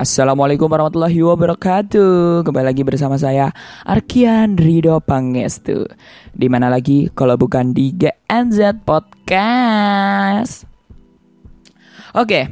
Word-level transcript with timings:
Assalamualaikum 0.00 0.64
warahmatullahi 0.64 1.20
wabarakatuh. 1.20 2.40
Kembali 2.48 2.72
lagi 2.72 2.80
bersama 2.80 3.20
saya 3.20 3.52
Arkian 3.84 4.56
Rido 4.56 4.96
Pangestu. 4.96 5.84
Di 6.32 6.48
mana 6.48 6.72
lagi? 6.72 7.12
Kalau 7.12 7.36
bukan 7.36 7.76
di 7.76 7.92
GNZ 7.92 8.80
Podcast. 8.80 10.64
Oke 12.16 12.48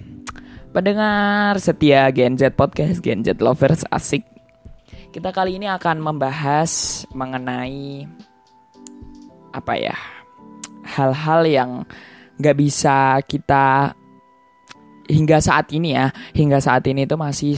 Pendengar 0.77 1.57
setia 1.57 2.13
GNZ 2.13 2.53
Podcast 2.53 3.01
GNZ 3.01 3.41
Lovers 3.41 3.89
asik. 3.89 4.29
Kita 5.09 5.33
kali 5.33 5.57
ini 5.57 5.73
akan 5.73 6.05
membahas 6.05 7.09
mengenai 7.17 8.05
Apa 9.57 9.73
ya 9.73 9.97
Hal-hal 10.85 11.49
yang 11.49 11.71
gak 12.37 12.61
bisa 12.61 13.25
kita 13.25 13.97
hingga 15.09 15.41
saat 15.41 15.73
ini 15.73 15.97
ya, 15.97 16.13
hingga 16.37 16.61
saat 16.61 16.85
ini 16.87 17.09
itu 17.09 17.17
masih 17.17 17.57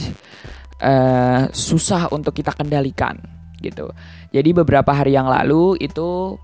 uh, 0.81 1.51
susah 1.51 2.09
untuk 2.15 2.33
kita 2.33 2.55
kendalikan 2.55 3.19
gitu. 3.61 3.93
Jadi 4.33 4.49
beberapa 4.57 4.89
hari 4.89 5.13
yang 5.13 5.29
lalu 5.29 5.77
itu 5.77 6.39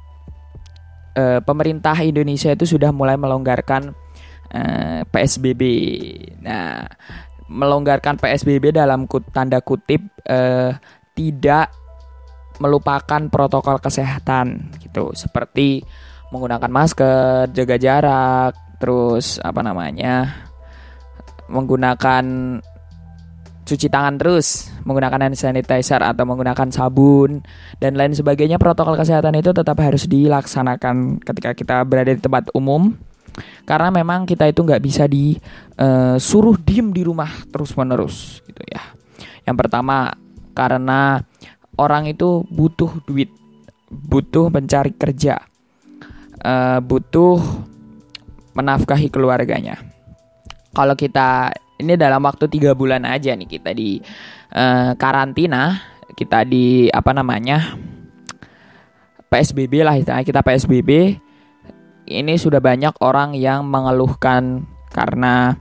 uh, 1.18 1.40
pemerintah 1.42 1.98
Indonesia 2.06 2.54
itu 2.54 2.78
sudah 2.78 2.94
mulai 2.94 3.18
melonggarkan 3.18 3.92
uh, 4.54 4.58
eh, 4.58 5.02
PSBB. 5.10 5.62
Nah, 6.46 6.86
melonggarkan 7.50 8.22
PSBB 8.22 8.76
dalam 8.76 9.10
kut, 9.10 9.26
tanda 9.34 9.64
kutip 9.64 10.04
uh, 10.30 10.76
tidak 11.18 11.74
melupakan 12.62 13.22
protokol 13.30 13.82
kesehatan 13.82 14.74
gitu, 14.82 15.14
seperti 15.14 15.82
menggunakan 16.34 16.70
masker, 16.70 17.54
jaga 17.54 17.78
jarak, 17.80 18.54
terus 18.78 19.42
apa 19.42 19.62
namanya 19.66 20.47
menggunakan 21.48 22.24
cuci 23.68 23.92
tangan 23.92 24.16
terus, 24.16 24.72
menggunakan 24.88 25.28
hand 25.28 25.36
sanitizer 25.36 26.00
atau 26.00 26.24
menggunakan 26.24 26.72
sabun 26.72 27.44
dan 27.84 28.00
lain 28.00 28.16
sebagainya 28.16 28.56
protokol 28.56 28.96
kesehatan 28.96 29.36
itu 29.36 29.52
tetap 29.52 29.76
harus 29.84 30.08
dilaksanakan 30.08 31.20
ketika 31.20 31.52
kita 31.52 31.84
berada 31.84 32.16
di 32.16 32.24
tempat 32.24 32.48
umum 32.56 32.96
karena 33.68 33.92
memang 33.92 34.24
kita 34.24 34.48
itu 34.48 34.64
nggak 34.64 34.80
bisa 34.80 35.04
disuruh 35.06 36.56
uh, 36.56 36.64
diem 36.64 36.96
di 36.96 37.04
rumah 37.04 37.30
terus 37.52 37.76
menerus 37.76 38.40
gitu 38.48 38.64
ya. 38.72 38.82
Yang 39.44 39.68
pertama 39.68 40.16
karena 40.56 41.22
orang 41.76 42.08
itu 42.08 42.48
butuh 42.48 43.04
duit, 43.04 43.30
butuh 43.92 44.48
mencari 44.48 44.96
kerja, 44.96 45.44
uh, 46.40 46.80
butuh 46.80 47.38
menafkahi 48.56 49.12
keluarganya 49.12 49.87
kalau 50.72 50.96
kita 50.96 51.54
ini 51.78 51.94
dalam 51.94 52.24
waktu 52.26 52.50
tiga 52.50 52.74
bulan 52.74 53.06
aja 53.06 53.38
nih 53.38 53.48
kita 53.48 53.72
di 53.76 54.02
uh, 54.56 54.98
karantina 54.98 55.78
kita 56.18 56.48
di 56.48 56.90
apa 56.90 57.12
namanya 57.14 57.78
PSBB 59.30 59.84
lah 59.86 59.96
kita 60.00 60.42
PSBB 60.42 61.20
ini 62.08 62.34
sudah 62.40 62.64
banyak 62.64 62.96
orang 63.04 63.36
yang 63.36 63.68
mengeluhkan 63.68 64.64
karena 64.96 65.60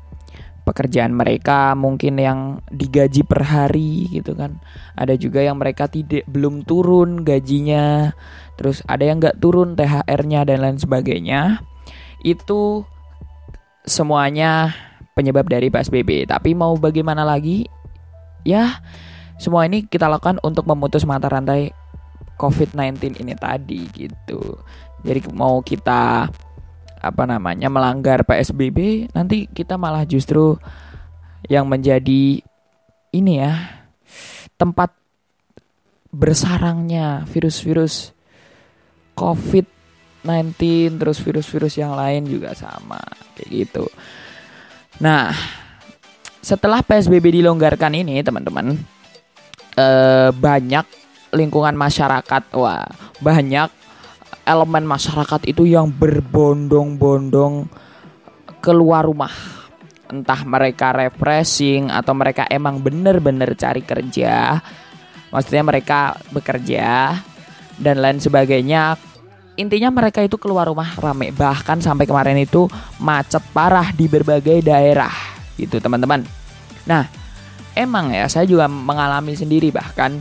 pekerjaan 0.66 1.14
mereka 1.14 1.78
mungkin 1.78 2.18
yang 2.18 2.38
digaji 2.74 3.22
per 3.22 3.46
hari 3.46 4.10
gitu 4.10 4.34
kan. 4.34 4.58
Ada 4.98 5.14
juga 5.14 5.42
yang 5.42 5.62
mereka 5.62 5.86
tidak 5.86 6.26
belum 6.26 6.66
turun 6.66 7.22
gajinya 7.22 8.10
terus 8.58 8.82
ada 8.90 9.06
yang 9.06 9.22
nggak 9.22 9.38
turun 9.38 9.78
THR-nya 9.78 10.42
dan 10.42 10.58
lain 10.62 10.78
sebagainya. 10.78 11.62
Itu 12.22 12.82
semuanya 13.86 14.74
penyebab 15.16 15.48
dari 15.48 15.72
PSBB. 15.72 16.28
Tapi 16.28 16.52
mau 16.52 16.76
bagaimana 16.76 17.24
lagi? 17.24 17.64
Ya, 18.44 18.84
semua 19.40 19.64
ini 19.64 19.88
kita 19.88 20.06
lakukan 20.12 20.36
untuk 20.44 20.68
memutus 20.68 21.08
mata 21.08 21.32
rantai 21.32 21.72
COVID-19 22.36 23.24
ini 23.24 23.32
tadi 23.32 23.88
gitu. 23.96 24.60
Jadi 25.00 25.24
mau 25.32 25.64
kita 25.64 26.28
apa 27.00 27.22
namanya 27.24 27.72
melanggar 27.72 28.28
PSBB, 28.28 29.08
nanti 29.16 29.48
kita 29.48 29.80
malah 29.80 30.04
justru 30.04 30.60
yang 31.48 31.64
menjadi 31.64 32.44
ini 33.16 33.32
ya 33.40 33.56
tempat 34.60 34.92
bersarangnya 36.12 37.24
virus-virus 37.28 38.12
COVID-19 39.16 41.00
terus 41.00 41.18
virus-virus 41.24 41.74
yang 41.80 41.96
lain 41.96 42.28
juga 42.28 42.52
sama 42.52 43.00
kayak 43.36 43.48
gitu. 43.48 43.86
Nah, 44.96 45.32
setelah 46.40 46.80
PSBB 46.80 47.42
dilonggarkan 47.42 47.92
ini, 47.92 48.24
teman-teman, 48.24 48.80
eh, 49.76 50.30
banyak 50.32 50.86
lingkungan 51.36 51.76
masyarakat, 51.76 52.42
wah, 52.56 52.88
banyak 53.20 53.68
elemen 54.46 54.86
masyarakat 54.86 55.42
itu 55.50 55.66
yang 55.66 55.90
berbondong-bondong 55.90 57.68
keluar 58.62 59.04
rumah. 59.04 59.34
Entah 60.06 60.46
mereka 60.46 60.94
refreshing 60.94 61.90
atau 61.90 62.14
mereka 62.14 62.46
emang 62.46 62.78
bener-bener 62.78 63.58
cari 63.58 63.82
kerja. 63.82 64.62
Maksudnya 65.34 65.66
mereka 65.66 66.14
bekerja 66.30 67.18
dan 67.76 67.98
lain 67.98 68.22
sebagainya 68.22 68.94
intinya 69.56 69.88
mereka 69.88 70.20
itu 70.20 70.36
keluar 70.36 70.68
rumah 70.68 70.92
rame 71.00 71.32
bahkan 71.32 71.80
sampai 71.80 72.04
kemarin 72.04 72.36
itu 72.36 72.68
macet 73.00 73.42
parah 73.56 73.90
di 73.92 74.06
berbagai 74.06 74.60
daerah 74.60 75.12
gitu 75.56 75.80
teman-teman. 75.80 76.22
Nah 76.84 77.08
emang 77.72 78.12
ya 78.12 78.28
saya 78.28 78.44
juga 78.44 78.68
mengalami 78.68 79.32
sendiri 79.36 79.72
bahkan 79.72 80.20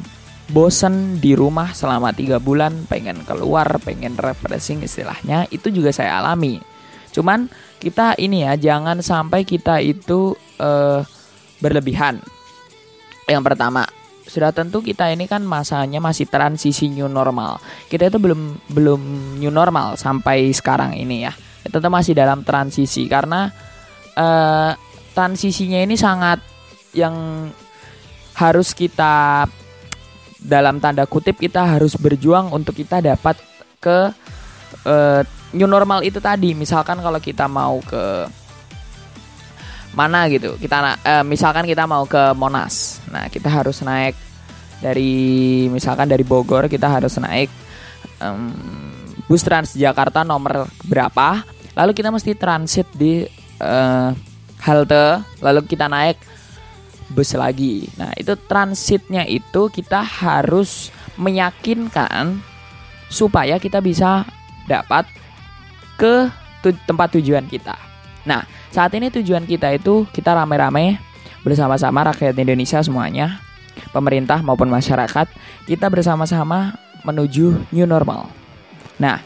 bosen 0.49 1.19
di 1.19 1.33
rumah 1.33 1.75
selama 1.75 2.13
tiga 2.15 2.37
bulan 2.37 2.85
pengen 2.87 3.25
keluar 3.25 3.67
pengen 3.81 4.15
refreshing 4.15 4.81
istilahnya 4.81 5.47
itu 5.51 5.67
juga 5.69 5.91
saya 5.91 6.23
alami. 6.23 6.63
Cuman 7.11 7.47
kita 7.79 8.15
ini 8.19 8.43
ya 8.47 8.55
jangan 8.55 8.99
sampai 9.03 9.43
kita 9.47 9.79
itu 9.83 10.35
uh, 10.59 11.03
berlebihan. 11.59 12.19
Yang 13.25 13.43
pertama 13.51 13.87
sudah 14.35 14.51
tentu 14.51 14.83
kita 14.83 15.07
ini 15.15 15.31
kan 15.31 15.47
masanya 15.47 16.03
masih 16.03 16.27
transisi 16.27 16.91
new 16.91 17.07
normal. 17.07 17.63
Kita 17.87 18.11
itu 18.11 18.19
belum 18.19 18.67
belum 18.67 19.01
new 19.39 19.47
normal 19.47 19.95
sampai 19.95 20.51
sekarang 20.51 20.91
ini 20.99 21.23
ya. 21.23 21.31
Kita 21.63 21.87
masih 21.87 22.11
dalam 22.11 22.43
transisi 22.43 23.07
karena 23.07 23.47
uh, 24.19 24.75
transisinya 25.15 25.79
ini 25.79 25.95
sangat 25.95 26.43
yang 26.91 27.47
harus 28.35 28.75
kita 28.75 29.47
dalam 30.43 30.83
tanda 30.83 31.07
kutip 31.07 31.39
kita 31.39 31.63
harus 31.63 31.95
berjuang 31.95 32.51
untuk 32.51 32.75
kita 32.75 32.99
dapat 32.99 33.39
ke 33.79 34.11
uh, 34.83 35.23
new 35.55 35.65
normal 35.71 36.03
itu 36.03 36.19
tadi. 36.19 36.51
Misalkan 36.51 36.99
kalau 36.99 37.23
kita 37.23 37.47
mau 37.47 37.79
ke 37.79 38.27
mana 39.95 40.27
gitu 40.27 40.59
kita 40.59 40.99
uh, 40.99 41.23
misalkan 41.23 41.63
kita 41.63 41.87
mau 41.87 42.03
ke 42.03 42.35
Monas 42.35 42.99
nah 43.07 43.31
kita 43.31 43.47
harus 43.47 43.79
naik 43.79 44.24
dari 44.85 45.65
misalkan 45.73 46.05
dari 46.05 46.21
Bogor 46.21 46.69
kita 46.69 46.85
harus 46.85 47.17
naik 47.17 47.49
um, 48.21 48.53
bus 49.25 49.41
Transjakarta 49.41 50.21
nomor 50.21 50.69
berapa. 50.85 51.41
Lalu 51.73 51.91
kita 51.97 52.13
mesti 52.13 52.37
transit 52.37 52.85
di 52.93 53.25
uh, 53.59 54.13
halte 54.61 55.25
lalu 55.41 55.65
kita 55.65 55.89
naik 55.89 56.21
bus 57.09 57.33
lagi. 57.33 57.89
Nah 57.97 58.13
itu 58.13 58.37
transitnya 58.45 59.25
itu 59.25 59.73
kita 59.73 60.05
harus 60.05 60.93
meyakinkan 61.17 62.37
supaya 63.09 63.57
kita 63.57 63.81
bisa 63.81 64.23
dapat 64.69 65.09
ke 65.97 66.29
tu 66.61 66.69
tempat 66.85 67.17
tujuan 67.17 67.49
kita. 67.49 67.75
Nah 68.29 68.45
saat 68.69 68.93
ini 68.93 69.09
tujuan 69.09 69.45
kita 69.49 69.73
itu 69.73 70.05
kita 70.13 70.33
rame-rame 70.33 70.97
bersama-sama 71.45 72.09
rakyat 72.09 72.33
Indonesia 72.41 72.81
semuanya, 72.81 73.37
pemerintah 73.91 74.41
maupun 74.41 74.67
masyarakat, 74.71 75.27
kita 75.67 75.87
bersama-sama 75.91 76.75
menuju 77.05 77.71
new 77.71 77.87
normal. 77.87 78.27
Nah, 78.97 79.21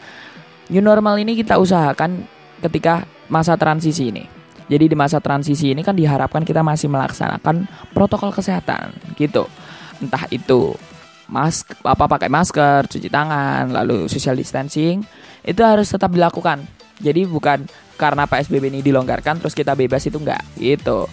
new 0.68 0.84
normal 0.84 1.16
ini 1.18 1.38
kita 1.38 1.56
usahakan 1.56 2.24
ketika 2.60 3.08
masa 3.30 3.56
transisi 3.56 4.10
ini. 4.12 4.24
Jadi 4.70 4.94
di 4.94 4.96
masa 4.98 5.18
transisi 5.18 5.74
ini 5.74 5.82
kan 5.82 5.98
diharapkan 5.98 6.46
kita 6.46 6.62
masih 6.62 6.86
melaksanakan 6.86 7.66
protokol 7.90 8.30
kesehatan 8.30 8.94
gitu. 9.18 9.50
Entah 9.98 10.30
itu 10.30 10.78
mask 11.26 11.74
apa 11.82 12.06
pakai 12.06 12.30
masker, 12.30 12.86
cuci 12.86 13.10
tangan, 13.10 13.74
lalu 13.74 14.06
social 14.06 14.38
distancing 14.38 15.02
itu 15.42 15.62
harus 15.66 15.90
tetap 15.90 16.14
dilakukan. 16.14 16.62
Jadi 17.02 17.26
bukan 17.26 17.66
karena 17.98 18.30
PSBB 18.30 18.70
ini 18.70 18.80
dilonggarkan 18.84 19.42
terus 19.42 19.58
kita 19.58 19.74
bebas 19.74 20.06
itu 20.06 20.22
enggak 20.22 20.42
gitu. 20.54 21.10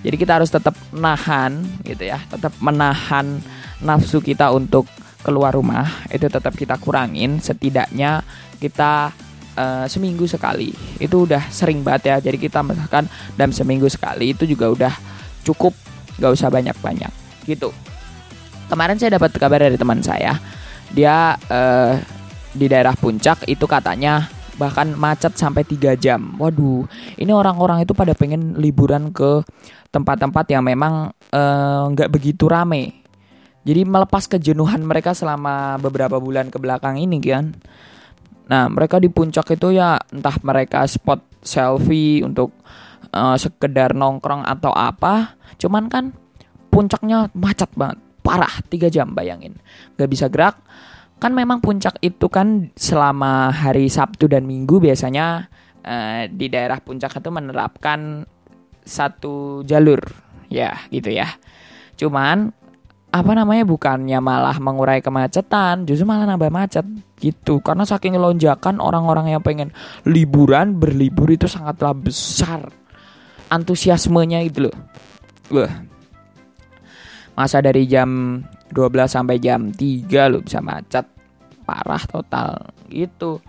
Jadi 0.00 0.16
kita 0.16 0.40
harus 0.40 0.48
tetap 0.48 0.72
nahan 0.96 1.60
gitu 1.84 2.08
ya, 2.08 2.16
tetap 2.32 2.56
menahan 2.56 3.40
nafsu 3.84 4.24
kita 4.24 4.48
untuk 4.48 4.88
keluar 5.20 5.52
rumah. 5.52 5.84
Itu 6.08 6.32
tetap 6.32 6.56
kita 6.56 6.80
kurangin. 6.80 7.36
Setidaknya 7.40 8.24
kita 8.56 9.12
uh, 9.60 9.84
seminggu 9.84 10.24
sekali. 10.24 10.72
Itu 10.96 11.28
udah 11.28 11.52
sering 11.52 11.84
banget 11.84 12.16
ya. 12.16 12.16
Jadi 12.32 12.40
kita 12.40 12.64
misalkan 12.64 13.04
dalam 13.36 13.52
seminggu 13.52 13.92
sekali 13.92 14.32
itu 14.32 14.48
juga 14.48 14.72
udah 14.72 14.94
cukup. 15.44 15.76
Nggak 16.16 16.32
usah 16.32 16.48
banyak-banyak. 16.48 17.12
Gitu. 17.44 17.68
Kemarin 18.72 18.96
saya 18.96 19.20
dapat 19.20 19.36
kabar 19.36 19.60
dari 19.60 19.76
teman 19.76 20.00
saya. 20.00 20.40
Dia 20.90 21.36
uh, 21.36 21.94
di 22.56 22.66
daerah 22.66 22.96
puncak 22.96 23.46
itu 23.46 23.68
katanya 23.68 24.39
bahkan 24.60 24.92
macet 24.92 25.32
sampai 25.40 25.64
3 25.64 25.96
jam. 25.96 26.36
Waduh, 26.36 26.84
ini 27.16 27.32
orang-orang 27.32 27.80
itu 27.88 27.96
pada 27.96 28.12
pengen 28.12 28.60
liburan 28.60 29.08
ke 29.08 29.40
tempat-tempat 29.88 30.44
yang 30.52 30.60
memang 30.68 31.16
eh, 31.32 31.82
nggak 31.96 32.08
uh, 32.08 32.12
begitu 32.12 32.44
rame. 32.44 33.00
Jadi 33.64 33.88
melepas 33.88 34.28
kejenuhan 34.28 34.84
mereka 34.84 35.16
selama 35.16 35.80
beberapa 35.80 36.20
bulan 36.20 36.52
ke 36.52 36.60
belakang 36.60 37.00
ini 37.00 37.16
kan. 37.24 37.56
Nah, 38.52 38.68
mereka 38.68 39.00
di 39.00 39.08
puncak 39.08 39.56
itu 39.56 39.72
ya 39.76 39.96
entah 40.12 40.36
mereka 40.44 40.84
spot 40.84 41.22
selfie 41.40 42.20
untuk 42.20 42.52
uh, 43.14 43.36
sekedar 43.36 43.96
nongkrong 43.96 44.42
atau 44.44 44.72
apa, 44.74 45.38
cuman 45.60 45.86
kan 45.86 46.04
puncaknya 46.72 47.28
macet 47.36 47.70
banget, 47.76 47.98
parah 48.24 48.54
3 48.66 48.90
jam 48.90 49.12
bayangin. 49.12 49.54
Gak 49.94 50.10
bisa 50.10 50.26
gerak, 50.26 50.58
kan 51.20 51.36
memang 51.36 51.60
puncak 51.60 52.00
itu 52.00 52.26
kan 52.32 52.72
selama 52.72 53.52
hari 53.52 53.92
Sabtu 53.92 54.26
dan 54.26 54.48
Minggu 54.48 54.80
biasanya 54.80 55.46
uh, 55.84 56.24
di 56.32 56.48
daerah 56.48 56.80
puncak 56.80 57.20
itu 57.20 57.28
menerapkan 57.28 58.24
satu 58.80 59.60
jalur. 59.68 60.00
Ya 60.50 60.80
gitu 60.88 61.12
ya. 61.12 61.28
Cuman 61.94 62.50
apa 63.10 63.32
namanya 63.34 63.66
bukannya 63.66 64.18
malah 64.22 64.56
mengurai 64.62 65.02
kemacetan 65.02 65.84
justru 65.84 66.08
malah 66.08 66.24
nambah 66.24 66.48
macet 66.48 66.88
gitu. 67.20 67.60
Karena 67.60 67.84
saking 67.84 68.16
lonjakan 68.16 68.80
orang-orang 68.80 69.36
yang 69.36 69.44
pengen 69.44 69.76
liburan 70.08 70.80
berlibur 70.80 71.28
itu 71.28 71.44
sangatlah 71.44 71.92
besar 71.92 72.72
antusiasmenya 73.52 74.40
itu 74.40 74.66
loh. 74.66 74.76
Loh 75.52 75.90
masa 77.40 77.64
dari 77.64 77.88
jam 77.88 78.42
12 78.70 79.10
sampai 79.10 79.36
jam 79.42 79.70
3 79.74 80.30
lo 80.30 80.38
bisa 80.42 80.62
macet. 80.62 81.06
Parah 81.66 82.02
total. 82.06 82.70
Gitu. 82.86 83.42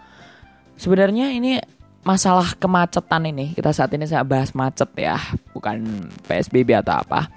Sebenarnya 0.78 1.34
ini 1.34 1.62
masalah 2.02 2.58
kemacetan 2.58 3.30
ini 3.30 3.54
kita 3.54 3.70
saat 3.70 3.94
ini 3.94 4.10
saya 4.10 4.26
bahas 4.26 4.58
macet 4.58 4.90
ya 4.98 5.22
bukan 5.54 6.10
PSBB 6.26 6.74
atau 6.82 7.02
apa. 7.02 7.30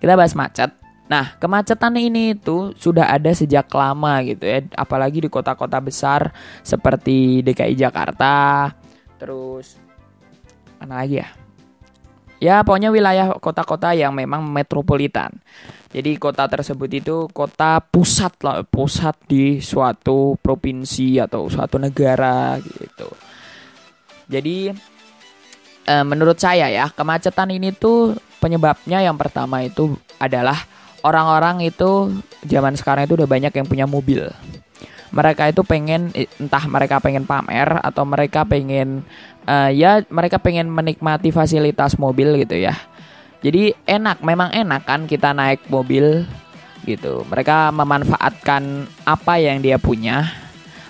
Kita 0.00 0.16
bahas 0.16 0.32
macet. 0.32 0.72
Nah 1.06 1.36
kemacetan 1.38 1.94
ini 2.00 2.34
itu 2.34 2.72
sudah 2.74 3.12
ada 3.12 3.30
sejak 3.30 3.68
lama 3.70 4.24
gitu 4.26 4.42
ya 4.42 4.64
apalagi 4.74 5.22
di 5.22 5.30
kota-kota 5.30 5.78
besar 5.78 6.32
seperti 6.64 7.44
DKI 7.44 7.76
Jakarta. 7.76 8.72
Terus 9.20 9.76
mana 10.80 11.04
lagi 11.04 11.20
ya 11.20 11.45
ya 12.42 12.60
pokoknya 12.62 12.92
wilayah 12.92 13.36
kota-kota 13.40 13.96
yang 13.96 14.12
memang 14.12 14.44
metropolitan 14.44 15.32
jadi 15.96 16.12
kota 16.20 16.44
tersebut 16.44 16.90
itu 16.92 17.16
kota 17.32 17.80
pusat 17.80 18.36
lah, 18.44 18.60
pusat 18.68 19.16
di 19.24 19.64
suatu 19.64 20.36
provinsi 20.44 21.16
atau 21.16 21.48
suatu 21.48 21.80
negara 21.80 22.60
gitu. 22.60 23.08
Jadi 24.28 24.74
e, 25.88 25.94
menurut 26.04 26.36
saya 26.36 26.68
ya 26.68 26.92
kemacetan 26.92 27.48
ini 27.48 27.72
tuh 27.72 28.12
penyebabnya 28.44 29.00
yang 29.00 29.16
pertama 29.16 29.64
itu 29.64 29.96
adalah 30.20 30.68
orang-orang 31.00 31.64
itu 31.64 32.12
zaman 32.44 32.76
sekarang 32.76 33.08
itu 33.08 33.16
udah 33.16 33.30
banyak 33.30 33.56
yang 33.56 33.64
punya 33.64 33.88
mobil. 33.88 34.28
Mereka 35.14 35.54
itu 35.54 35.62
pengen 35.62 36.10
entah 36.42 36.64
mereka 36.66 36.98
pengen 36.98 37.26
pamer 37.28 37.78
atau 37.82 38.02
mereka 38.02 38.42
pengen 38.42 39.06
uh, 39.46 39.70
ya 39.70 40.02
mereka 40.10 40.42
pengen 40.42 40.66
menikmati 40.66 41.30
fasilitas 41.30 41.94
mobil 41.94 42.34
gitu 42.42 42.58
ya 42.58 42.74
jadi 43.46 43.76
enak, 43.86 44.26
memang 44.26 44.50
enak 44.50 44.82
kan 44.82 45.04
kita 45.04 45.30
naik 45.30 45.68
mobil 45.70 46.24
gitu. 46.82 47.22
Mereka 47.30 47.70
memanfaatkan 47.70 48.90
apa 49.04 49.38
yang 49.38 49.60
dia 49.60 49.76
punya, 49.76 50.26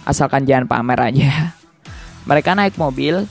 asalkan 0.09 0.47
jangan 0.49 0.65
pamer 0.65 1.01
aja. 1.13 1.31
Mereka 2.29 2.57
naik 2.57 2.81
mobil 2.81 3.29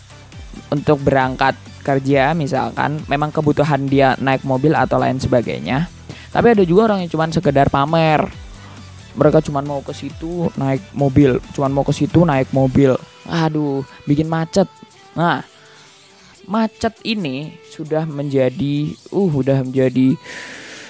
untuk 0.69 1.01
berangkat 1.01 1.57
kerja 1.81 2.37
misalkan, 2.37 3.01
memang 3.09 3.33
kebutuhan 3.33 3.89
dia 3.89 4.13
naik 4.21 4.45
mobil 4.45 4.77
atau 4.77 5.01
lain 5.01 5.17
sebagainya. 5.17 5.89
Tapi 6.29 6.53
ada 6.53 6.61
juga 6.61 6.93
orang 6.93 7.01
yang 7.01 7.11
cuma 7.11 7.25
sekedar 7.31 7.73
pamer. 7.73 8.27
Mereka 9.15 9.39
cuma 9.47 9.63
mau 9.63 9.79
ke 9.79 9.95
situ 9.95 10.51
naik 10.59 10.83
mobil, 10.91 11.39
cuma 11.56 11.71
mau 11.71 11.88
ke 11.88 11.95
situ 11.95 12.27
naik 12.27 12.51
mobil. 12.51 13.00
Aduh, 13.25 13.88
bikin 14.03 14.27
macet. 14.27 14.67
Nah, 15.15 15.41
macet 16.45 16.94
ini 17.07 17.56
sudah 17.71 18.06
menjadi 18.06 18.94
uh 19.09 19.31
udah 19.31 19.65
menjadi 19.65 20.19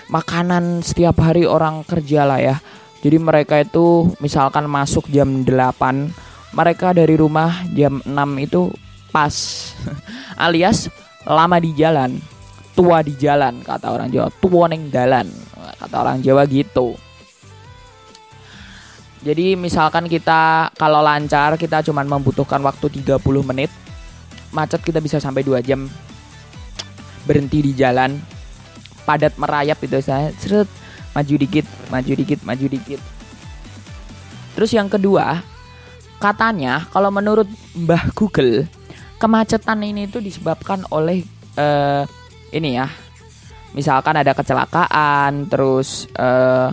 makanan 0.10 0.81
setiap 0.81 1.22
hari 1.22 1.45
orang 1.45 1.86
kerja 1.86 2.25
lah 2.27 2.39
ya. 2.42 2.56
Jadi 3.06 3.18
mereka 3.22 3.62
itu 3.62 4.10
misalkan 4.18 4.66
masuk 4.66 5.06
jam 5.13 5.45
8, 5.45 6.10
mereka 6.57 6.89
dari 6.89 7.13
rumah 7.13 7.62
jam 7.78 8.01
6 8.01 8.10
itu 8.42 8.74
pas. 9.13 9.33
Alias 10.45 10.89
lama 11.21 11.62
di 11.62 11.71
jalan, 11.78 12.18
tua 12.74 13.06
di 13.06 13.13
jalan 13.13 13.62
kata 13.62 13.94
orang 13.94 14.10
Jawa, 14.10 14.30
tua 14.42 14.66
neng 14.66 14.89
jalan 14.89 15.30
kata 15.78 15.95
orang 16.01 16.18
Jawa 16.25 16.50
gitu. 16.50 16.98
Jadi 19.25 19.57
misalkan 19.57 20.06
kita 20.06 20.69
kalau 20.77 21.01
lancar 21.01 21.57
kita 21.57 21.81
cuma 21.81 22.06
membutuhkan 22.06 22.62
waktu 22.62 23.01
30 23.01 23.18
menit 23.42 23.74
macet 24.54 24.86
kita 24.86 25.01
bisa 25.01 25.18
sampai 25.18 25.42
dua 25.42 25.66
jam. 25.66 25.89
Berhenti 27.25 27.66
di 27.66 27.74
jalan 27.74 28.22
padat 29.01 29.33
merayap 29.42 29.81
itu 29.81 29.98
saya 29.98 30.30
seret 30.38 30.69
maju 31.18 31.36
dikit 31.42 31.66
maju 31.89 32.13
dikit 32.13 32.39
maju 32.45 32.66
dikit. 32.69 33.01
Terus 34.54 34.72
yang 34.77 34.94
kedua 34.94 35.42
katanya 36.21 36.86
kalau 36.94 37.10
menurut 37.10 37.50
Mbah 37.74 38.13
Google 38.13 38.69
kemacetan 39.18 39.81
ini 39.81 40.06
itu 40.06 40.21
disebabkan 40.21 40.86
oleh 40.94 41.25
uh, 41.57 42.06
ini 42.54 42.78
ya. 42.78 42.94
Misalkan 43.73 44.21
ada 44.21 44.38
kecelakaan 44.38 45.50
terus 45.50 46.06
uh, 46.14 46.69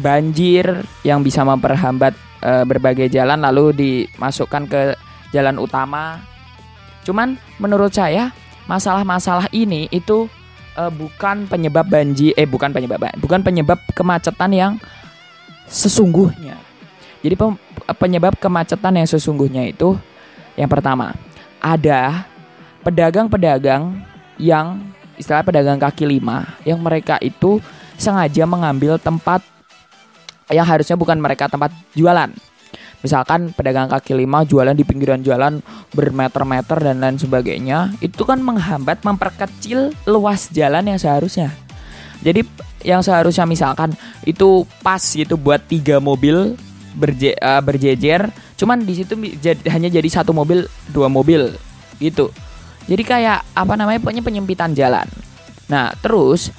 banjir 0.00 0.64
yang 1.04 1.20
bisa 1.20 1.44
memperhambat 1.44 2.16
uh, 2.42 2.64
berbagai 2.64 3.12
jalan 3.12 3.44
lalu 3.44 3.76
dimasukkan 3.76 4.64
ke 4.66 4.96
jalan 5.30 5.60
utama 5.60 6.30
Cuman 7.04 7.36
menurut 7.56 7.92
saya 7.92 8.32
masalah-masalah 8.68 9.48
ini 9.50 9.88
itu 9.90 10.28
uh, 10.76 10.92
bukan 10.92 11.48
penyebab 11.48 11.88
banjir 11.88 12.36
eh 12.36 12.46
bukan 12.46 12.70
penyebab 12.70 13.00
bukan 13.18 13.40
penyebab 13.40 13.80
kemacetan 13.96 14.50
yang 14.52 14.72
sesungguhnya. 15.66 16.54
Jadi 17.20 17.34
penyebab 17.98 18.36
kemacetan 18.40 18.96
yang 18.96 19.08
sesungguhnya 19.08 19.68
itu 19.68 19.96
yang 20.56 20.68
pertama 20.68 21.12
ada 21.60 22.24
pedagang-pedagang 22.80 24.00
yang 24.40 24.80
istilah 25.20 25.44
pedagang 25.44 25.76
kaki 25.76 26.08
lima 26.08 26.48
yang 26.64 26.80
mereka 26.80 27.20
itu 27.20 27.60
sengaja 28.00 28.48
mengambil 28.48 28.96
tempat 28.96 29.44
yang 30.50 30.66
harusnya 30.66 30.98
bukan 30.98 31.18
mereka 31.18 31.46
tempat 31.46 31.70
jualan. 31.94 32.30
Misalkan 33.00 33.56
pedagang 33.56 33.88
kaki 33.88 34.12
lima 34.12 34.44
jualan 34.44 34.76
di 34.76 34.84
pinggiran 34.84 35.24
jalan 35.24 35.64
bermeter-meter 35.96 36.76
dan 36.76 37.00
lain 37.00 37.16
sebagainya 37.16 37.96
itu 38.04 38.28
kan 38.28 38.36
menghambat 38.44 39.00
memperkecil 39.00 39.96
luas 40.04 40.52
jalan 40.52 40.84
yang 40.84 41.00
seharusnya. 41.00 41.48
Jadi 42.20 42.44
yang 42.84 43.00
seharusnya 43.00 43.48
misalkan 43.48 43.96
itu 44.28 44.68
pas 44.84 45.00
gitu 45.00 45.40
buat 45.40 45.64
tiga 45.64 45.96
mobil 45.96 46.60
berje, 46.92 47.32
uh, 47.40 47.64
berjejer 47.64 48.28
cuman 48.60 48.84
di 48.84 48.92
situ 49.00 49.16
hanya 49.72 49.88
jadi 49.88 50.08
satu 50.20 50.36
mobil 50.36 50.68
dua 50.92 51.08
mobil 51.08 51.56
gitu. 51.96 52.28
Jadi 52.84 53.00
kayak 53.00 53.48
apa 53.56 53.72
namanya 53.80 54.04
punya 54.04 54.20
penyempitan 54.20 54.76
jalan. 54.76 55.08
Nah 55.72 55.96
terus 56.04 56.52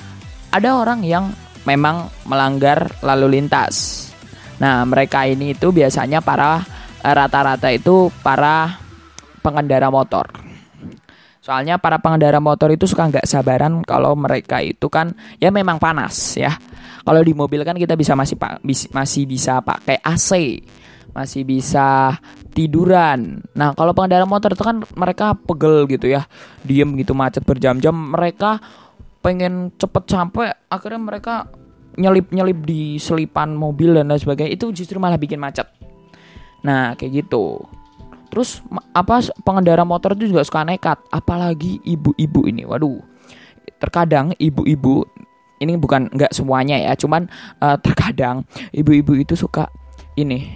ada 0.49 0.73
orang 0.73 1.05
yang 1.05 1.29
memang 1.65 2.09
melanggar 2.25 2.89
lalu 3.05 3.39
lintas 3.39 4.11
Nah, 4.61 4.85
mereka 4.85 5.25
ini 5.25 5.57
itu 5.57 5.73
biasanya 5.73 6.21
para 6.21 6.61
eh, 7.01 7.13
rata-rata 7.17 7.73
itu 7.73 8.13
para 8.21 8.77
pengendara 9.41 9.89
motor. 9.89 10.29
Soalnya 11.41 11.81
para 11.81 11.97
pengendara 11.97 12.37
motor 12.37 12.69
itu 12.69 12.85
suka 12.85 13.09
nggak 13.09 13.25
sabaran 13.25 13.81
kalau 13.81 14.13
mereka 14.13 14.61
itu 14.61 14.85
kan 14.93 15.17
ya 15.41 15.49
memang 15.49 15.81
panas 15.81 16.37
ya. 16.37 16.53
Kalau 17.01 17.25
di 17.25 17.33
mobil 17.33 17.65
kan 17.65 17.73
kita 17.73 17.97
bisa 17.97 18.13
masih 18.13 18.37
masih 18.93 19.25
bisa 19.25 19.57
pakai 19.65 19.97
AC, 20.05 20.61
masih 21.17 21.41
bisa 21.41 22.13
tiduran. 22.53 23.41
Nah 23.57 23.73
kalau 23.73 23.97
pengendara 23.97 24.29
motor 24.29 24.53
itu 24.53 24.61
kan 24.61 24.85
mereka 24.93 25.33
pegel 25.33 25.89
gitu 25.89 26.05
ya, 26.05 26.29
diem 26.61 26.93
gitu 27.01 27.17
macet 27.17 27.41
berjam-jam. 27.41 27.97
Mereka 27.97 28.61
pengen 29.21 29.73
cepet 29.77 30.03
sampai, 30.09 30.51
akhirnya 30.69 31.01
mereka 31.01 31.47
nyelip-nyelip 31.97 32.59
di 32.65 32.97
selipan 32.97 33.53
mobil 33.53 33.95
dan 33.95 34.09
lain 34.09 34.21
sebagainya 34.21 34.55
itu 34.57 34.73
justru 34.73 34.97
malah 34.97 35.21
bikin 35.21 35.37
macet. 35.37 35.67
Nah, 36.65 36.93
kayak 36.97 37.25
gitu. 37.25 37.61
Terus 38.31 38.63
apa 38.95 39.19
pengendara 39.43 39.83
motor 39.83 40.15
itu 40.15 40.31
juga 40.31 40.45
suka 40.47 40.63
nekat, 40.63 40.97
apalagi 41.11 41.83
ibu-ibu 41.83 42.47
ini. 42.47 42.63
Waduh. 42.63 43.03
Terkadang 43.81 44.31
ibu-ibu 44.37 45.03
ini 45.61 45.77
bukan 45.77 46.09
nggak 46.09 46.33
semuanya 46.33 46.75
ya 46.81 46.97
cuman 46.97 47.29
uh, 47.61 47.77
terkadang 47.77 48.41
ibu-ibu 48.73 49.13
itu 49.13 49.37
suka 49.37 49.69
ini 50.17 50.49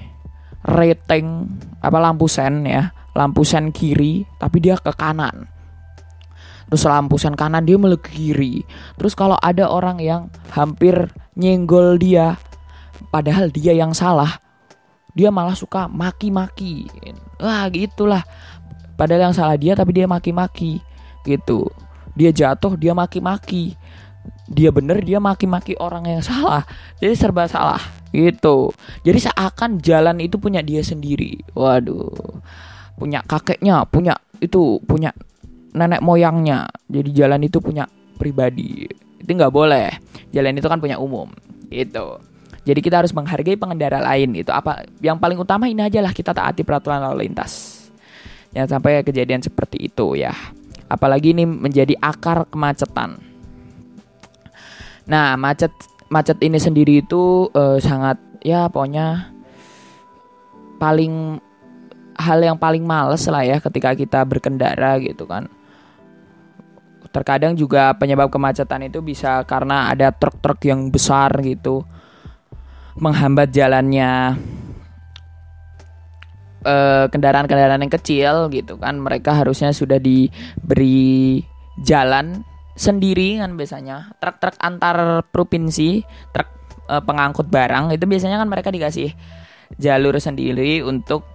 rating 0.65 1.45
apa 1.85 1.97
lampu 2.01 2.25
sen 2.25 2.65
ya 2.65 2.89
lampu 3.13 3.45
sen 3.45 3.69
kiri 3.69 4.25
tapi 4.41 4.57
dia 4.57 4.75
ke 4.81 4.89
kanan 4.97 5.45
terus 6.71 6.85
lampu 6.87 7.19
sen 7.21 7.37
kanan 7.37 7.63
dia 7.63 7.77
melek 7.77 8.09
kiri 8.09 8.65
terus 8.97 9.13
kalau 9.13 9.37
ada 9.41 9.69
orang 9.69 10.01
yang 10.01 10.27
hampir 10.53 11.11
nyenggol 11.37 11.99
dia 11.99 12.39
padahal 13.13 13.53
dia 13.53 13.75
yang 13.75 13.93
salah 13.93 14.45
dia 15.15 15.31
malah 15.31 15.55
suka 15.55 15.87
maki-maki. 15.87 16.91
Wah 17.39 17.65
gitulah. 17.71 18.27
Padahal 18.99 19.31
yang 19.31 19.35
salah 19.35 19.55
dia 19.55 19.71
tapi 19.73 19.95
dia 19.95 20.05
maki-maki 20.05 20.83
gitu. 21.23 21.71
Dia 22.19 22.35
jatuh 22.35 22.75
dia 22.75 22.91
maki-maki. 22.91 23.79
Dia 24.51 24.75
bener 24.75 24.99
dia 25.01 25.23
maki-maki 25.23 25.79
orang 25.79 26.03
yang 26.05 26.21
salah. 26.21 26.67
Jadi 26.99 27.15
serba 27.15 27.47
salah 27.47 27.79
gitu. 28.11 28.75
Jadi 29.07 29.31
seakan 29.31 29.79
jalan 29.79 30.19
itu 30.19 30.35
punya 30.35 30.59
dia 30.59 30.83
sendiri. 30.83 31.39
Waduh. 31.55 32.43
Punya 32.99 33.23
kakeknya 33.23 33.87
punya 33.87 34.19
itu 34.43 34.83
punya 34.83 35.15
nenek 35.75 35.99
moyangnya. 35.99 36.71
Jadi 36.87 37.11
jalan 37.11 37.43
itu 37.43 37.59
punya 37.59 37.83
pribadi. 38.15 38.87
Itu 39.19 39.29
nggak 39.29 39.53
boleh. 39.53 39.91
Jalan 40.31 40.55
itu 40.55 40.67
kan 40.71 40.79
punya 40.79 40.97
umum. 40.97 41.27
Itu 41.67 42.23
jadi 42.65 42.81
kita 42.81 43.05
harus 43.05 43.13
menghargai 43.13 43.55
pengendara 43.55 44.01
lain. 44.01 44.33
Itu 44.33 44.49
apa? 44.49 44.89
Yang 44.97 45.21
paling 45.21 45.37
utama 45.37 45.69
ini 45.69 45.85
aja 45.85 46.01
lah. 46.01 46.11
Kita 46.11 46.33
taati 46.33 46.65
peraturan 46.65 46.97
lalu 46.97 47.29
lintas. 47.29 47.85
Jangan 48.57 48.81
sampai 48.81 49.05
kejadian 49.05 49.45
seperti 49.45 49.85
itu 49.85 50.17
ya. 50.17 50.33
Apalagi 50.89 51.37
ini 51.37 51.45
menjadi 51.45 51.93
akar 52.01 52.49
kemacetan. 52.49 53.21
Nah, 55.05 55.37
macet 55.37 55.69
macet 56.09 56.41
ini 56.41 56.57
sendiri 56.57 57.05
itu 57.05 57.53
uh, 57.53 57.77
sangat 57.77 58.17
ya 58.41 58.65
pokoknya 58.65 59.29
paling 60.81 61.37
hal 62.17 62.39
yang 62.41 62.57
paling 62.57 62.81
males 62.81 63.25
lah 63.29 63.45
ya 63.45 63.61
ketika 63.61 63.93
kita 63.93 64.25
berkendara 64.25 64.97
gitu 65.05 65.29
kan. 65.29 65.45
Terkadang 67.15 67.55
juga 67.55 67.95
penyebab 67.95 68.27
kemacetan 68.27 68.91
itu 68.91 68.99
bisa 68.99 69.39
karena 69.47 69.87
ada 69.87 70.11
truk-truk 70.11 70.59
yang 70.67 70.91
besar 70.91 71.31
gitu 71.39 71.87
menghambat 72.99 73.55
jalannya 73.55 74.35
kendaraan 76.65 77.07
kendaraan-kendaraan 77.13 77.83
yang 77.87 77.93
kecil 77.93 78.35
gitu 78.51 78.75
kan. 78.75 78.99
Mereka 78.99 79.31
harusnya 79.31 79.71
sudah 79.71 79.95
diberi 79.95 81.39
jalan 81.87 82.43
sendiri 82.75 83.39
kan 83.39 83.55
biasanya. 83.55 84.11
Truk-truk 84.19 84.59
antar 84.59 85.23
provinsi 85.31 86.03
truk 86.35 86.49
e, 86.89 86.95
pengangkut 86.99 87.47
barang 87.47 87.95
itu 87.95 88.03
biasanya 88.09 88.43
kan 88.43 88.49
mereka 88.51 88.75
dikasih 88.75 89.15
jalur 89.79 90.19
sendiri 90.19 90.83
untuk 90.83 91.34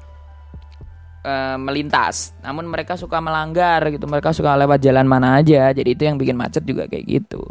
e, 1.25 1.35
melintas. 1.61 2.33
Namun 2.41 2.69
mereka 2.69 2.97
suka 2.97 3.21
melanggar 3.21 3.85
gitu. 3.93 4.05
Mereka 4.09 4.33
suka 4.33 4.57
lewat 4.57 4.81
jalan 4.81 5.07
mana 5.07 5.41
aja. 5.41 5.71
Jadi 5.73 5.97
itu 5.97 6.03
yang 6.05 6.17
bikin 6.17 6.37
macet 6.37 6.65
juga 6.65 6.89
kayak 6.89 7.05
gitu. 7.07 7.45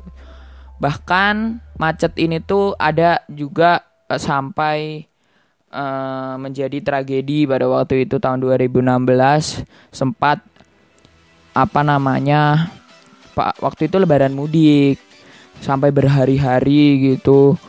Bahkan 0.80 1.60
macet 1.78 2.16
ini 2.18 2.40
tuh 2.42 2.74
ada 2.78 3.24
juga 3.30 3.84
e, 4.10 4.16
sampai 4.18 4.78
e, 5.70 5.84
menjadi 6.38 6.78
tragedi 6.82 7.46
pada 7.46 7.70
waktu 7.70 8.10
itu 8.10 8.18
tahun 8.18 8.42
2016 8.44 8.84
sempat 9.94 10.42
apa 11.50 11.82
namanya 11.82 12.70
Pak 13.34 13.62
waktu 13.64 13.88
itu 13.88 13.96
lebaran 14.02 14.36
mudik. 14.36 15.00
Sampai 15.60 15.92
berhari-hari 15.92 17.04
gitu 17.04 17.60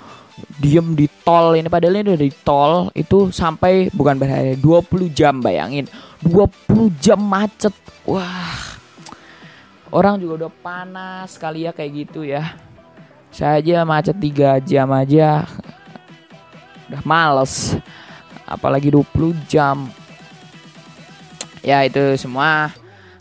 diem 0.60 0.96
di 0.96 1.06
tol 1.24 1.56
ini 1.56 1.68
padahal 1.70 2.00
ini 2.00 2.12
udah 2.12 2.20
di 2.20 2.34
tol 2.44 2.74
itu 2.92 3.32
sampai 3.32 3.88
bukan 3.92 4.16
berhari 4.20 4.56
20 4.58 5.10
jam 5.12 5.40
bayangin. 5.40 5.88
20 6.24 6.92
jam 7.00 7.20
macet. 7.20 7.72
Wah. 8.04 8.78
Orang 9.90 10.22
juga 10.22 10.46
udah 10.46 10.52
panas 10.62 11.34
kali 11.40 11.66
ya 11.66 11.72
kayak 11.74 11.92
gitu 12.06 12.22
ya. 12.22 12.54
Saya 13.30 13.62
aja 13.62 13.82
macet 13.86 14.16
3 14.18 14.60
jam 14.62 14.88
aja. 14.90 15.46
Udah 16.90 17.02
males. 17.02 17.78
Apalagi 18.44 18.90
20 18.90 19.34
jam. 19.46 19.88
Ya 21.62 21.84
itu 21.84 22.16
semua 22.16 22.72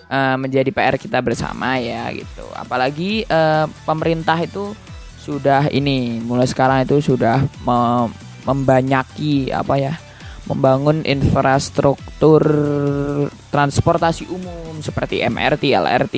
uh, 0.09 0.35
menjadi 0.35 0.69
PR 0.73 0.97
kita 0.97 1.21
bersama 1.21 1.77
ya 1.77 2.09
gitu. 2.11 2.45
Apalagi 2.57 3.23
uh, 3.29 3.69
pemerintah 3.85 4.35
itu 4.41 4.73
sudah 5.19 5.67
ini 5.69 6.23
mulai 6.23 6.47
sekarang 6.47 6.88
itu 6.88 7.03
sudah 7.03 7.43
mem 7.67 8.09
membanyaki 8.47 9.51
apa 9.51 9.75
ya 9.77 9.93
membangun 10.49 11.05
infrastruktur 11.05 12.41
transportasi 13.53 14.25
umum 14.33 14.81
seperti 14.81 15.21
MRT, 15.21 15.77
LRT, 15.77 16.17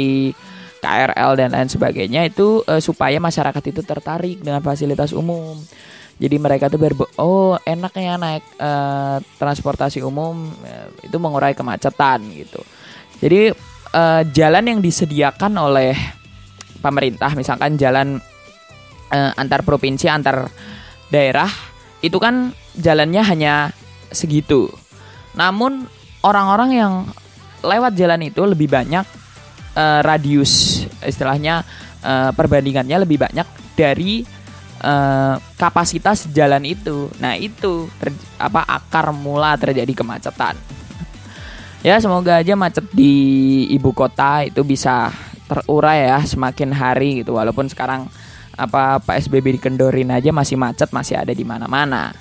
KRL 0.80 1.32
dan 1.36 1.50
lain 1.52 1.68
sebagainya 1.68 2.26
itu 2.32 2.64
uh, 2.64 2.80
supaya 2.80 3.20
masyarakat 3.20 3.64
itu 3.68 3.82
tertarik 3.84 4.40
dengan 4.40 4.64
fasilitas 4.64 5.12
umum. 5.12 5.60
Jadi 6.22 6.38
mereka 6.38 6.70
tuh 6.70 6.80
ber 6.80 6.94
oh 7.20 7.58
enaknya 7.66 8.16
naik 8.16 8.46
uh, 8.62 9.18
transportasi 9.36 10.00
umum 10.06 10.48
uh, 10.64 10.88
itu 11.04 11.18
mengurai 11.20 11.52
kemacetan 11.52 12.24
gitu. 12.32 12.62
Jadi 13.20 13.52
uh, 13.92 14.22
jalan 14.32 14.64
yang 14.64 14.80
disediakan 14.80 15.54
oleh 15.60 15.98
pemerintah, 16.80 17.34
misalkan 17.38 17.76
jalan 17.76 18.22
uh, 19.12 19.32
antar 19.36 19.62
provinsi, 19.68 20.08
antar 20.08 20.48
daerah, 21.12 21.48
itu 22.00 22.18
kan 22.18 22.56
jalannya 22.74 23.22
hanya 23.22 23.54
segitu. 24.10 24.72
Namun 25.36 25.86
orang-orang 26.24 26.70
yang 26.72 26.94
lewat 27.62 27.94
jalan 28.00 28.26
itu 28.26 28.42
lebih 28.48 28.72
banyak 28.72 29.06
uh, 29.76 30.00
radius, 30.02 30.88
istilahnya 31.04 31.68
uh, 32.02 32.32
perbandingannya 32.32 33.04
lebih 33.04 33.22
banyak 33.22 33.46
dari 33.76 34.24
uh, 34.82 35.36
kapasitas 35.60 36.32
jalan 36.34 36.64
itu. 36.66 37.12
Nah 37.20 37.36
itu 37.38 37.92
apa 38.40 38.66
akar 38.66 39.14
mula 39.14 39.54
terjadi 39.60 39.92
kemacetan 39.94 40.58
ya 41.82 41.98
semoga 41.98 42.38
aja 42.42 42.54
macet 42.54 42.86
di 42.94 43.14
ibu 43.74 43.90
kota 43.92 44.46
itu 44.46 44.62
bisa 44.62 45.10
terurai 45.50 46.08
ya 46.08 46.22
semakin 46.22 46.70
hari 46.72 47.26
gitu 47.26 47.36
walaupun 47.36 47.68
sekarang 47.68 48.06
apa 48.56 49.00
PSBB 49.04 49.60
dikendorin 49.60 50.12
aja 50.12 50.30
masih 50.36 50.60
macet 50.60 50.92
masih 50.92 51.20
ada 51.20 51.32
di 51.32 51.44
mana-mana. 51.48 52.12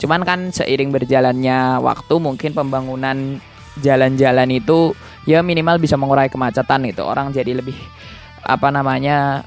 Cuman 0.00 0.26
kan 0.26 0.50
seiring 0.50 0.90
berjalannya 0.90 1.78
waktu 1.80 2.14
mungkin 2.18 2.50
pembangunan 2.56 3.38
jalan-jalan 3.78 4.48
itu 4.50 4.94
ya 5.28 5.40
minimal 5.40 5.78
bisa 5.78 5.94
mengurai 5.94 6.28
kemacetan 6.28 6.84
itu. 6.88 7.02
Orang 7.04 7.30
jadi 7.30 7.54
lebih 7.54 7.76
apa 8.44 8.68
namanya 8.68 9.46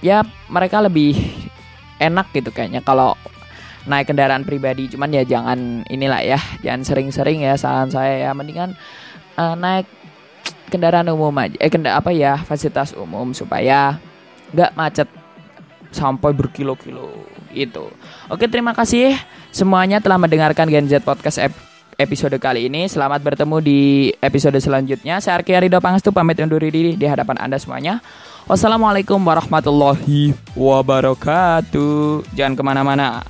ya 0.00 0.24
mereka 0.48 0.80
lebih 0.80 1.16
enak 2.00 2.32
gitu 2.32 2.48
kayaknya 2.54 2.80
kalau 2.80 3.18
naik 3.88 4.12
kendaraan 4.12 4.46
pribadi. 4.46 4.86
Cuman 4.92 5.10
ya 5.10 5.26
jangan 5.26 5.82
inilah 5.90 6.22
ya 6.22 6.38
jangan 6.62 6.86
sering-sering 6.86 7.42
ya 7.42 7.58
saran 7.58 7.90
saya 7.90 8.28
ya. 8.28 8.30
Mendingan 8.36 8.78
uh, 9.34 9.56
naik 9.58 9.88
kendaraan 10.70 11.10
umum 11.10 11.34
aja 11.34 11.58
eh 11.58 11.68
kenda 11.68 11.98
apa 11.98 12.14
ya 12.14 12.38
fasilitas 12.38 12.94
umum 12.94 13.34
supaya 13.34 13.98
nggak 14.54 14.72
macet 14.78 15.08
sampai 15.90 16.34
berkilo-kilo 16.34 17.10
itu 17.54 17.90
oke 18.30 18.44
terima 18.46 18.74
kasih 18.74 19.14
semuanya 19.50 19.98
telah 19.98 20.16
mendengarkan 20.16 20.70
Gen 20.70 20.86
Z 20.86 21.02
Podcast 21.02 21.38
ep 21.42 21.54
episode 22.00 22.34
kali 22.40 22.72
ini 22.72 22.88
selamat 22.88 23.20
bertemu 23.20 23.56
di 23.60 23.80
episode 24.24 24.56
selanjutnya 24.56 25.20
saya 25.20 25.36
Arki 25.36 25.52
Arido 25.52 25.82
Pangestu 25.84 26.14
pamit 26.16 26.40
undur 26.40 26.62
diri 26.64 26.96
di 26.96 27.06
hadapan 27.06 27.36
anda 27.36 27.60
semuanya 27.60 28.00
wassalamualaikum 28.48 29.20
warahmatullahi 29.20 30.32
wabarakatuh 30.56 32.24
jangan 32.32 32.56
ke 32.56 32.62
mana-mana 32.64 33.20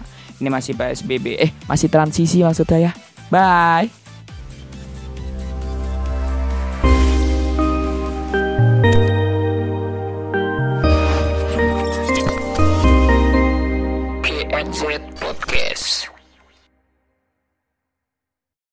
ini 0.40 0.48
masih 0.48 0.72
PSBB. 0.74 1.36
Eh, 1.36 1.50
masih 1.68 1.92
transisi 1.92 2.40
maksud 2.40 2.64
saya. 2.64 2.96
Bye. 3.28 3.99